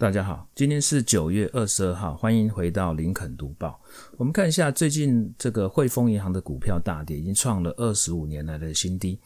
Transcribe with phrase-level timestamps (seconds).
[0.00, 3.80] 大家好，今天是九月二十二号，欢迎回到林肯读报。
[4.16, 9.18] 我们看一下最近这个汇丰银行的股票大跌，已经创了二十五年来的新低。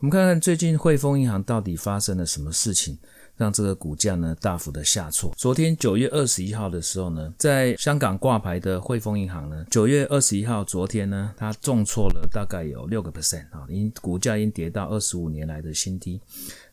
[0.00, 2.98] 我们看看最近汇丰银行到底发生了什么事情，
[3.36, 5.32] 让这个股价呢大幅的下挫。
[5.36, 16.20] 昨天九月二十一号的时候呢，在香港挂牌的汇丰银行呢，九月二十一号昨天呢，它重挫了大概有六个 percent 啊，已经股价已经跌到二十五年来的新低。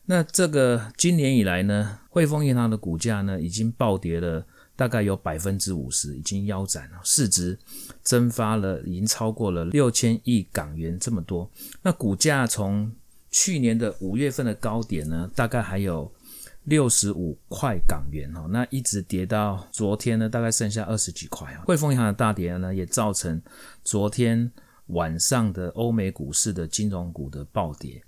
[0.06, 4.44] 那这个今年以来呢，汇丰银行的股价呢，已经暴跌了
[4.76, 7.58] 大概有百分之五十，已经腰斩了，市值
[8.02, 11.50] 蒸发了，已经超过了六千亿港元这么多。
[11.82, 12.92] 那股价从
[13.30, 16.12] 去年的五月份的高点呢，大概还有
[16.64, 21.62] 六十五块港元哦，那一直跌到昨天呢，大概剩下二十几块啊。
[21.66, 23.40] 汇丰银行的大跌呢，也造成
[23.82, 24.50] 昨天
[24.86, 28.02] 晚上的欧美股市的金融股的暴跌。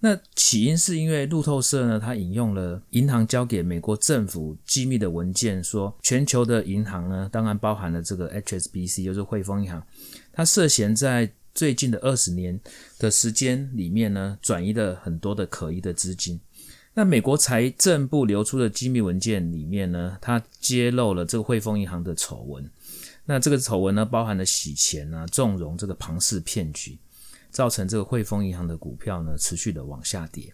[0.00, 9.84] 那起因是因为路透社呢，它引用了银行交给美国政府机密的文件，说全球的银行呢，当然包含了这个 HSBC，就是汇丰银行，
[10.32, 12.58] 它涉嫌在最近的二十年
[12.98, 16.40] 的时间里面呢，转移了很多的可疑的资金。
[16.98, 22.68] 那美国财政部流出的机密文件里面呢，它揭露了这个汇丰银行的丑闻。
[23.24, 26.98] 那这个丑闻呢，包含了洗钱啊、纵容这个庞氏骗局。
[27.52, 30.52] 造成这个汇丰银行的股票呢，持续的往下跌。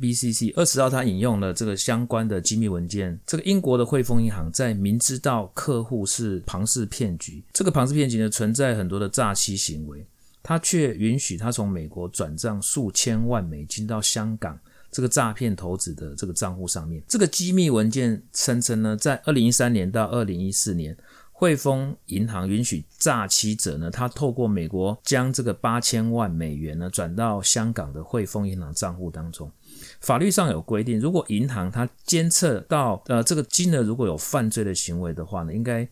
[0.00, 3.20] BCC 二十号，他引用了这个相关的机密文件。
[3.26, 10.06] 这个英国的汇丰银行在明知道客户是庞氏骗局，这个庞氏骗局呢，存在很多的诈欺行为，
[10.42, 14.58] 他却允许他从美国转账数千万美金到香港
[14.92, 17.02] 这个诈骗投资的这个账户上面。
[17.08, 20.96] 这个机密文件声称呢，在二零一三年到二零一四年。
[21.34, 29.50] 汇丰银行允许诈欺者呢，他透过美国将这个八千万美元呢转到香港的汇丰银行账户当中。
[30.00, 35.88] 法律上有规定，如果银行它监测到呃这个金额如果有犯罪的行为的话呢，应该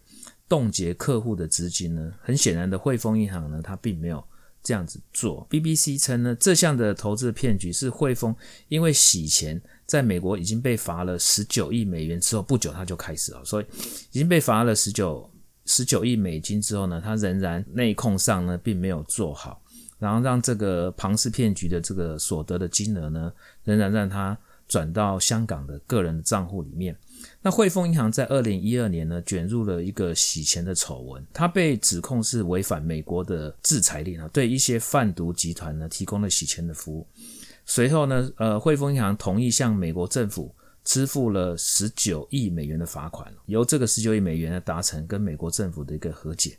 [0.48, 2.12] 冻结客户的资金呢。
[2.22, 4.22] 很显然的，汇丰银行呢，它并没有
[4.62, 5.46] 这样子做。
[5.50, 8.34] BBC 称呢，这项的投资骗局是汇丰
[8.68, 13.66] 因为洗钱，在美国已经被罚了十九亿美元之后不久，他就开始了，所以
[14.12, 15.28] 已经被罚了十九。
[15.66, 19.62] 十九亿美金之后呢，他仍然内控上呢并没有做好，
[20.00, 23.32] 然后让这个庞氏骗局的这个所得的金额呢，
[23.62, 24.36] 仍然让他
[24.70, 26.96] 转到香港的个人账户里面。
[27.42, 37.06] 那汇丰银行在二零一二年呢卷入了一个洗钱的丑闻，他被指控是违反美国的制裁令啊，对一些贩毒集团呢提供了洗钱的服务。
[37.66, 40.54] 随后呢，呃，汇丰银行同意向美国政府。
[40.84, 46.56] 支付了十九亿美元的罚款，由这个十九亿美元呢达成跟美国政府的一个和解。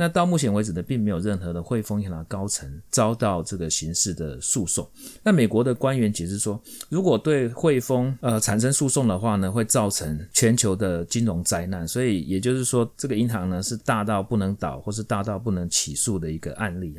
[0.00, 4.88] 那到目前为止呢，并没有任何的汇丰银行高层遭到这个刑事的诉讼。
[5.24, 11.86] 那美国的官员解释说，如果对汇丰呃产生诉讼的话呢，会造成全球的金融灾难。
[11.86, 16.94] 所以也就是说，这个银行呢是大到不能倒，或是大到不能起诉的一个案例。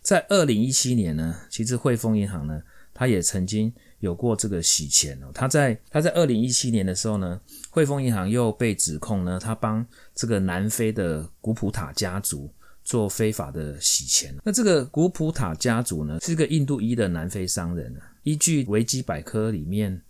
[0.00, 2.62] 在二零一七年呢，其实汇丰银行呢，
[3.00, 3.72] 他也曾经。
[4.00, 7.38] 有过这个洗钱哦，他在他在二零一七年的时候呢，
[7.68, 12.50] 汇丰银行又被指控呢，他帮这个南非的古普塔家族
[12.82, 14.34] 做非法的洗钱。
[14.42, 18.00] 那这个古普塔家族呢，是个印度裔的南非商人啊。
[18.22, 20.00] 依据维基百科里面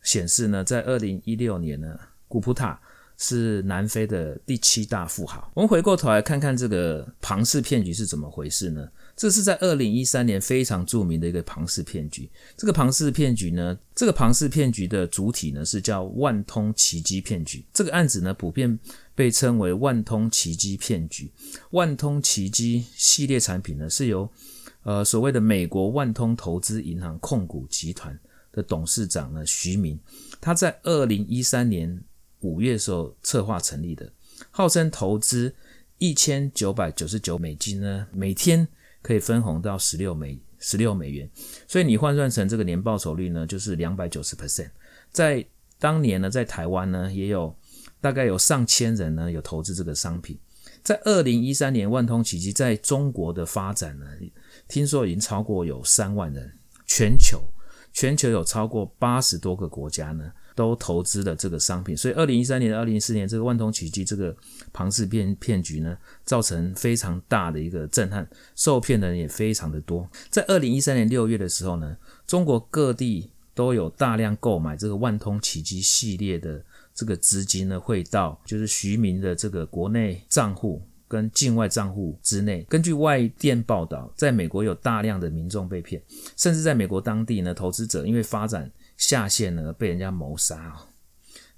[0.00, 2.80] 显示呢，在二零一六年呢，古普塔
[3.18, 5.50] 是南非的第七大富豪。
[5.52, 8.88] 我们回过头来看看这个庞氏骗局是怎么回事呢？
[9.16, 12.28] 这是在二零一三年非常著名的一个庞氏骗局。
[12.56, 17.64] 这个庞氏骗局呢，这个庞氏骗局的主体呢是叫万通奇迹骗局。
[17.72, 18.76] 这个案子呢普遍
[19.14, 21.30] 被称为万通奇迹骗局。
[21.70, 24.28] 万通奇迹系列产品呢是由
[24.82, 28.18] 呃所谓的美国万通投资银行控股集团
[28.50, 29.96] 的董事长呢徐明，
[30.40, 32.02] 他在二零一三年
[32.40, 34.12] 五月的时候策划成立的，
[34.50, 35.54] 号称投资
[35.98, 38.66] 一千九百九十九美金呢，每天。
[39.04, 41.30] 可以分红到十六美十六美元，
[41.68, 44.70] 所以你换算成这个年报酬率呢，就是两百九十 percent。
[45.10, 45.46] 在
[45.78, 47.54] 当年呢，在台湾呢，也有
[48.00, 50.38] 大概有上千人呢有投资这个商品。
[50.82, 54.06] 在二零一三年，万通奇迹在中国的发展呢，
[54.68, 56.50] 听说已经超过有三万人，
[56.86, 57.42] 全球
[57.92, 60.32] 全球有超过八十多个国家呢。
[60.54, 64.34] 都投资了这个商品，所以二零一三年、二零一四年这个万通奇迹这个
[64.72, 70.08] 庞氏骗骗局呢，造成非常大的一个震撼，受骗的人也非常的多。
[70.30, 71.96] 在二零一三年六月的时候呢，
[72.26, 76.64] 中国各地都有大量购买这个万通奇迹系列的
[76.94, 80.80] 这个资金呢，汇到就是徐明的这个国内账户
[81.14, 82.64] 跟境外账户之内。
[82.68, 86.02] 根据外电报道，在美国有大量的民众被骗，
[86.36, 88.70] 甚至在美国当地呢，投资者因为发展。
[88.96, 90.86] 下线呢被人家谋杀哦。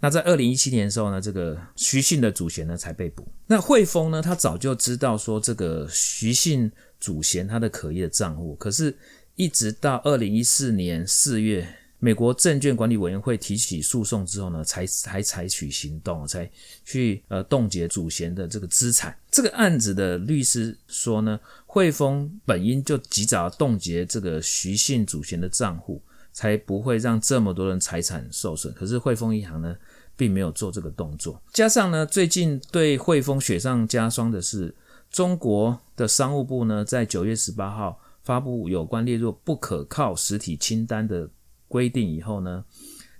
[0.01, 3.29] 那在二零一七年的时候呢，这个徐姓的祖先呢才被捕。
[3.47, 8.97] 那汇丰呢，他早就知道说这个徐姓祖先他的可疑的账户，可是，
[9.35, 11.69] 一直到二零一四年四月，
[12.07, 16.49] 美国证券管理委员会提起诉讼之后呢，才才采取行动，才
[16.85, 19.19] 去呃冻结祖贤的这个资产。
[19.29, 26.01] 这个案子的律师说呢，汇丰本应就及早冻结这个徐姓祖贤的账户。
[26.33, 28.71] 才不会让这么多人财产受损。
[28.75, 29.75] 可是汇丰银行呢，
[30.15, 31.43] 并没有做这个动作。
[31.51, 34.75] 加上呢，最近对汇丰雪上加霜的是，
[35.11, 41.27] 中国的商务部呢，在九月十八号发布有关列入不可靠实体清单的
[41.69, 42.65] 规定以后呢，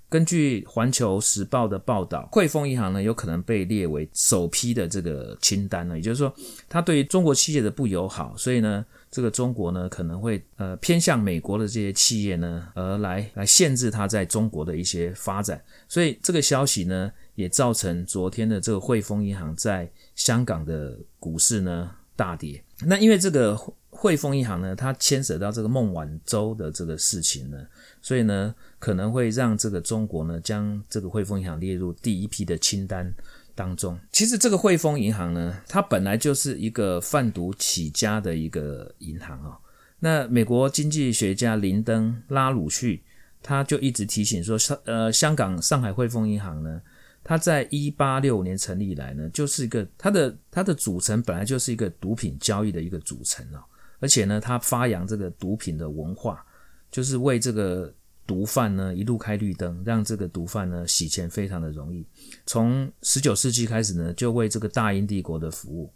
[0.09, 6.35] 根据环球时报的报道，汇丰银行呢，有可能被列为首批的这个清单呢，也就是说，
[6.69, 8.85] 它对于中国企业的不友好，所以呢。
[9.09, 22.63] 这个中国呢，可能会呃偏向美国的这些企业呢，而来来限制它在中国的一些发展，所以这个消息呢，也造成昨天的这个汇丰银行在香港的股市呢大跌。
[22.85, 23.59] 那因为这个
[23.97, 27.59] 汇丰银行呢，它牵涉到这个孟晚舟的这个事情呢，
[28.01, 33.13] 所以呢，可能会让这个中国呢，将这个汇丰银行列入第一批的清单。
[33.57, 39.57] 当中，其实这个汇丰银行呢，它本来就是一个贩毒起家的一个银行啊。
[39.99, 43.03] 那美国经济学家林登·拉鲁旭
[43.43, 46.83] 他就一直提醒说，呃，香港上海汇丰银行呢，
[47.25, 53.65] 它在一八六五年成立以来呢，就是一个它的它的组成本来就是一个毒品交易的一个组成哦，
[54.01, 56.45] 而且呢，他发扬这个毒品的文化，
[56.91, 57.93] 就是为这个。
[58.29, 62.05] 毒贩呢，一路开绿灯，让这个毒贩呢洗钱非常的容易。
[62.45, 65.93] 从十九世纪开始呢，就为这个大英帝国的服务。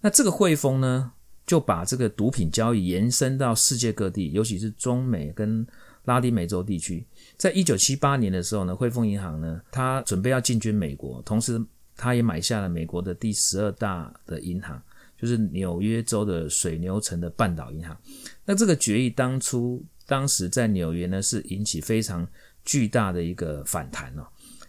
[0.00, 1.12] 那这个汇丰呢，
[1.46, 5.64] 就把这个毒品交易延伸到世界各地，尤其是中美跟
[6.06, 7.06] 拉丁美洲地区。
[7.36, 11.64] 在一九七八年的时候呢，汇丰银行呢，它准备要进军美国，同时
[11.96, 14.82] 它也买下了美国的第十二大的银行，
[15.20, 17.96] 就是纽约州的水牛城的半岛银行。
[18.44, 19.84] 那这个决议当初。
[20.08, 22.26] 当时在纽约呢，是引起非常
[22.64, 24.26] 巨大的一个反弹哦，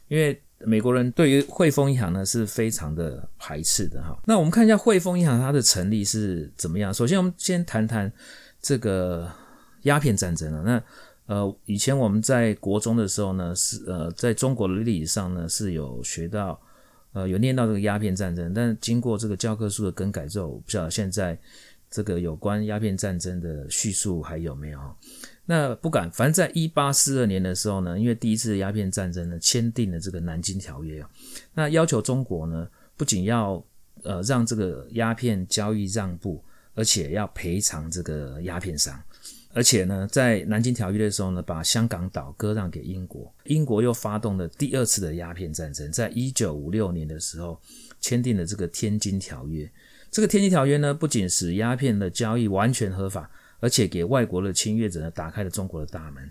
[0.09, 4.21] 因为美国人对于汇丰银行呢是非常的排斥的哈。
[4.25, 6.93] 那我们看一下汇丰银行它的成立是怎么样？
[6.93, 8.11] 首先，我们先谈谈
[8.61, 9.31] 这个
[9.83, 10.61] 鸦片战争啊。
[10.65, 10.83] 那
[11.33, 16.59] 呃，以前我们在国中的时候呢，是呃，在中国的历史上呢是有学到，
[17.13, 21.37] 呃，有念到这个鸦片战争，但经过这个教科书的更改之后，我不晓得现在。
[21.91, 24.79] 这个有关鸦片战争的叙述还有没有？
[25.45, 31.03] 那不敢，反正在一八四二年的时候呢，因为第一次鸦片战争呢，签订了这个南京条约，
[31.51, 33.65] 那要求中国呢，不仅要
[34.03, 36.43] 呃让这个鸦片交易让步，
[36.75, 39.01] 而且要赔偿这个鸦片商，
[39.53, 47.59] 而且呢，在南京条约的时候呢，把香港岛割让给英国，英国又发动了第二次的鸦片战争，在一九五六年的时候
[47.99, 49.69] 签订了这个天津条约。
[50.11, 53.29] 这个天津条约呢，不仅使鸦片的交易完全合法，
[53.59, 56.29] 而且给外国的侵略者呢打开了中国的大门。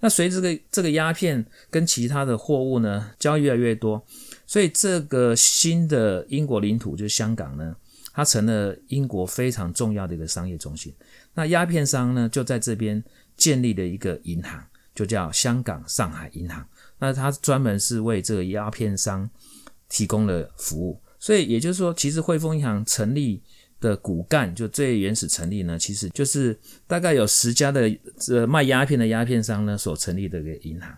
[0.00, 4.04] 那随着这个这个鸦片跟其他的货物呢交易越来越多，
[4.46, 7.74] 所以这个新的英国领土就是香港呢，
[8.18, 10.92] 它成了英国非常重要的一个商业中心。
[11.34, 13.00] 那鸦片商呢就在这边
[13.36, 14.60] 建立了一个银行，
[14.92, 16.66] 就叫香港上海银行。
[16.98, 19.30] 那它专门是为这个鸦片商
[19.88, 21.00] 提供了服务。
[21.20, 23.40] 所以也就是说，其实汇丰银行成立
[23.80, 27.88] 的骨干，就最原始成立呢，其实就是大概有十家的
[28.18, 30.92] 这卖鸦片的鸦片商呢所成立的一个银行。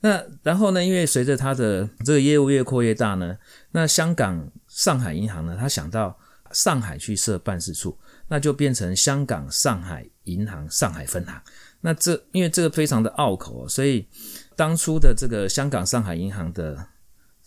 [0.00, 3.36] 那然后呢，因为随着它的这个业务越扩越大呢，
[3.72, 6.18] 那香港上海银行呢，他想到
[6.52, 7.96] 上海去设办事处，
[8.28, 11.40] 那就变成香港上海银行上海分行。
[11.80, 14.06] 那这因为这个非常的拗口，所以
[14.54, 16.86] 当初的这个香港上海银行的。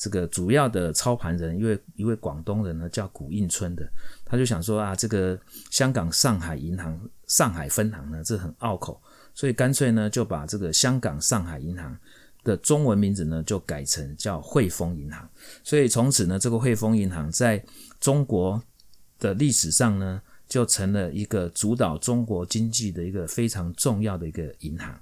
[0.01, 3.85] 这个主要的操盘人，一位一位广东人呢，叫古应春的，
[4.23, 5.37] 他就想说啊，这个
[5.69, 9.01] 香港上海银行上海分行呢，这很拗口，
[9.33, 11.99] 所以干脆呢就把这个香港上海银行
[12.45, 15.29] 的中文名字呢就改成叫汇丰银行，
[15.65, 17.61] 所以从此呢，这个汇丰银行在
[17.99, 18.63] 中国
[19.19, 24.99] 的历史上呢，就成了一个主导中国经济的一个非常重要的一个银行。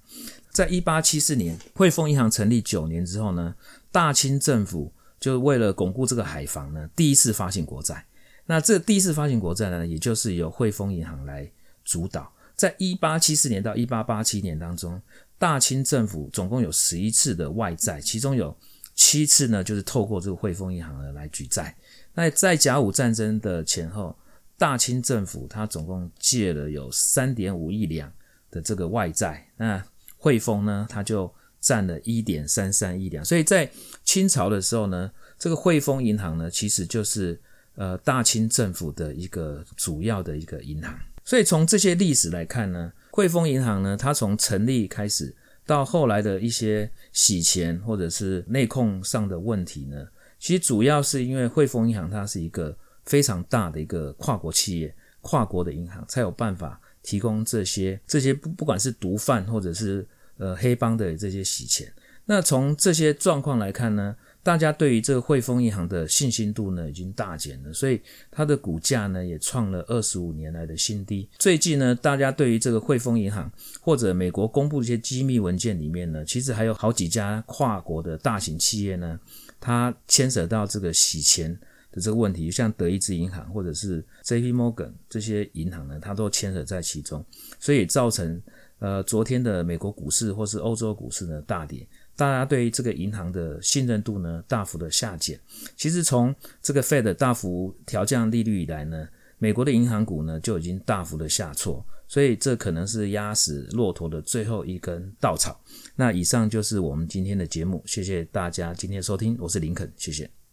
[0.50, 3.56] 在一八七四年，汇丰银行成立九年之后呢，
[3.92, 8.06] 大清政府就为了巩固这个海防呢，第一次发行国债。
[8.48, 11.50] 那这第一次发行国债呢，也就是由汇丰银行来
[11.86, 12.34] 主导。
[12.56, 15.00] 在一八七四年到一八八七年当中，
[15.38, 18.58] 大清政府总共有十一次的外债，其中有
[18.96, 21.76] 七次呢，就是透过这个汇丰银行呢来举债。
[22.18, 24.18] 那在甲午战争的前后，
[24.58, 28.12] 大清政府它总共借了有三点五亿两
[28.50, 29.48] 的这个外债。
[29.56, 29.86] 那
[30.18, 33.24] 汇丰呢，它就占了一点三三亿两。
[33.24, 33.70] 所以在
[34.04, 37.40] 清朝的时候呢，这个汇丰银行呢，其实就是
[37.76, 41.00] 呃大清政府的一个主要的一个银行。
[41.24, 45.36] 所以从这些历史来看呢，汇丰银行呢，它从成立开始
[45.68, 50.08] 到后来的一些洗钱或者是内控上的问题呢，
[50.40, 61.92] 其实主要是因为汇丰银行它是一个非常大的一个跨国企业、跨国的银行，才有办法提供这些这些不不管是毒贩或者是呃黑帮的这些洗钱。
[62.26, 64.16] 那从这些状况来看呢，
[64.48, 68.02] 大家对于这个汇丰银行的信心度呢已经大减了，所以
[68.32, 71.28] 它的股价呢也创了二十五年来的新低。
[71.38, 73.52] 最近呢，大家对于这个汇丰银行
[73.82, 79.20] 或者美国公布一些机密文件里面呢，其实还有好几家跨国的大型企业呢，
[79.60, 81.54] 它牵扯到这个洗钱
[81.92, 84.54] 的这个问题，像德意志银行或者是 J.P.
[84.54, 87.22] Morgan 这些银行呢，它都牵扯在其中，
[87.60, 88.42] 所以造成
[88.80, 91.86] 呃昨天的美国股市或是欧洲股市呢大跌。
[92.18, 95.40] 大家对于这个银行的信任度呢，大幅的下减。
[95.76, 99.08] 其实从这个 Fed 大幅调降利率以来呢，
[99.38, 105.62] 美国的银行股呢就已经大幅的下挫，所以这可能是压死骆驼的最后一根稻草。
[105.96, 110.38] 那以上就是我们今天的节目，谢谢大家今天的收听，我是林肯，谢谢。